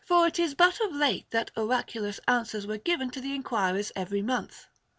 it 0.09 0.39
is 0.39 0.55
but 0.55 0.79
of 0.81 0.91
late 0.95 1.29
that 1.29 1.51
oraculous 1.55 2.19
answers 2.27 2.65
were 2.65 2.79
given 2.79 3.11
to 3.11 3.21
the 3.21 3.35
enquirers 3.35 3.91
every 3.95 4.23
month. 4.23 4.65